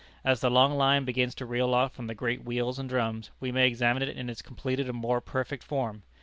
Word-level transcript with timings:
As 0.25 0.39
the 0.41 0.49
long 0.49 0.77
line 0.77 1.05
begins 1.05 1.35
to 1.35 1.45
reel 1.45 1.75
off 1.75 1.93
from 1.93 2.07
the 2.07 2.15
great 2.15 2.43
wheels 2.43 2.79
and 2.79 2.89
drums, 2.89 3.29
we 3.39 3.51
may 3.51 3.67
examine 3.67 4.01
it 4.01 4.09
in 4.17 4.31
its 4.31 4.41
completed 4.41 4.89
and 4.89 4.97
more 4.97 5.21
perfect 5.21 5.63
form. 5.63 6.01